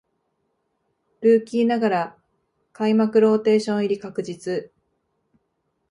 [1.21, 2.17] ルーキーながら
[2.73, 4.71] 開幕ローテーション入り確実